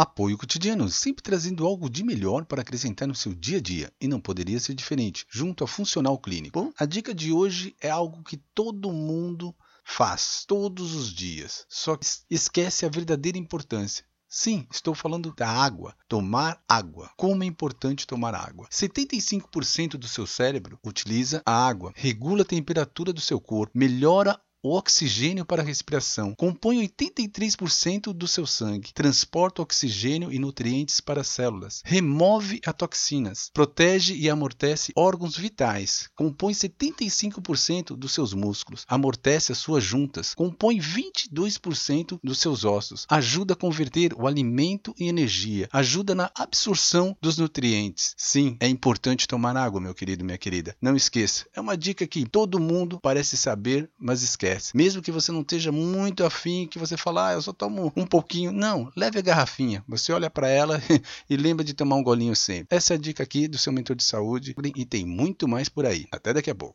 Apoio 0.00 0.38
cotidiano, 0.38 0.88
sempre 0.88 1.22
trazendo 1.22 1.66
algo 1.66 1.90
de 1.90 2.02
melhor 2.02 2.46
para 2.46 2.62
acrescentar 2.62 3.06
no 3.06 3.14
seu 3.14 3.34
dia 3.34 3.58
a 3.58 3.60
dia, 3.60 3.92
e 4.00 4.08
não 4.08 4.18
poderia 4.18 4.58
ser 4.58 4.72
diferente, 4.72 5.26
junto 5.28 5.62
a 5.62 5.66
Funcional 5.66 6.18
Clínico. 6.18 6.58
Bom, 6.58 6.72
a 6.78 6.86
dica 6.86 7.14
de 7.14 7.30
hoje 7.30 7.76
é 7.78 7.90
algo 7.90 8.22
que 8.22 8.38
todo 8.54 8.90
mundo 8.90 9.54
faz 9.84 10.46
todos 10.46 10.94
os 10.94 11.12
dias, 11.12 11.66
só 11.68 11.98
que 11.98 12.06
esquece 12.30 12.86
a 12.86 12.88
verdadeira 12.88 13.36
importância. 13.36 14.02
Sim, 14.26 14.66
estou 14.70 14.94
falando 14.94 15.34
da 15.34 15.50
água. 15.50 15.94
Tomar 16.08 16.62
água. 16.66 17.10
Como 17.14 17.42
é 17.42 17.46
importante 17.46 18.06
tomar 18.06 18.34
água. 18.34 18.68
75% 18.70 19.98
do 19.98 20.08
seu 20.08 20.26
cérebro 20.26 20.78
utiliza 20.82 21.42
a 21.44 21.66
água, 21.66 21.92
regula 21.94 22.40
a 22.40 22.46
temperatura 22.46 23.12
do 23.12 23.20
seu 23.20 23.38
corpo, 23.38 23.76
melhora 23.76 24.40
o 24.62 24.76
oxigênio 24.76 25.44
para 25.44 25.62
a 25.62 25.64
respiração. 25.64 26.34
Compõe 26.34 26.86
83% 26.86 28.12
do 28.12 28.28
seu 28.28 28.46
sangue, 28.46 28.92
transporta 28.92 29.62
oxigênio 29.62 30.32
e 30.32 30.38
nutrientes 30.38 31.00
para 31.00 31.22
as 31.22 31.28
células, 31.28 31.82
remove 31.84 32.60
as 32.66 32.74
toxinas, 32.74 33.50
protege 33.52 34.14
e 34.14 34.28
amortece 34.28 34.92
órgãos 34.94 35.36
vitais, 35.36 36.08
compõe 36.14 36.52
75% 36.52 37.96
dos 37.96 38.12
seus 38.12 38.34
músculos, 38.34 38.84
amortece 38.88 39.52
as 39.52 39.58
suas 39.58 39.82
juntas, 39.82 40.34
compõe 40.34 40.78
22% 40.78 42.18
dos 42.22 42.38
seus 42.38 42.64
ossos, 42.64 43.06
ajuda 43.08 43.54
a 43.54 43.56
converter 43.56 44.12
o 44.14 44.26
alimento 44.26 44.94
em 44.98 45.08
energia, 45.08 45.68
ajuda 45.72 46.14
na 46.14 46.30
absorção 46.34 47.16
dos 47.20 47.38
nutrientes. 47.38 48.14
Sim, 48.16 48.56
é 48.60 48.68
importante 48.68 49.26
tomar 49.26 49.56
água, 49.56 49.80
meu 49.80 49.94
querido, 49.94 50.24
minha 50.24 50.38
querida. 50.38 50.76
Não 50.80 50.96
esqueça, 50.96 51.46
é 51.54 51.60
uma 51.60 51.76
dica 51.76 52.06
que 52.06 52.28
todo 52.28 52.60
mundo 52.60 52.98
parece 53.02 53.36
saber, 53.36 53.90
mas 53.98 54.22
esquece 54.22 54.49
Mesmo 54.74 55.02
que 55.02 55.12
você 55.12 55.32
não 55.32 55.40
esteja 55.42 55.70
muito 55.72 56.24
afim, 56.24 56.66
que 56.66 56.78
você 56.78 56.96
fala, 56.96 57.28
ah, 57.28 57.32
eu 57.34 57.42
só 57.42 57.52
tomo 57.52 57.92
um 57.96 58.06
pouquinho. 58.06 58.52
Não, 58.52 58.90
leve 58.96 59.18
a 59.18 59.22
garrafinha. 59.22 59.84
Você 59.88 60.12
olha 60.12 60.30
para 60.30 60.48
ela 60.48 60.80
e 61.28 61.36
lembra 61.36 61.64
de 61.64 61.74
tomar 61.74 61.96
um 61.96 62.02
golinho 62.02 62.34
sempre. 62.34 62.76
Essa 62.76 62.94
é 62.94 62.96
a 62.96 63.00
dica 63.00 63.22
aqui 63.22 63.46
do 63.48 63.58
seu 63.58 63.72
mentor 63.72 63.96
de 63.96 64.04
saúde 64.04 64.54
e 64.76 64.84
tem 64.84 65.04
muito 65.04 65.46
mais 65.46 65.68
por 65.68 65.86
aí. 65.86 66.06
Até 66.10 66.32
daqui 66.32 66.50
a 66.50 66.54
pouco. 66.54 66.68